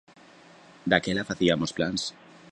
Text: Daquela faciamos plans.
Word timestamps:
Daquela 0.91 1.23
faciamos 1.29 1.71
plans. 1.77 2.01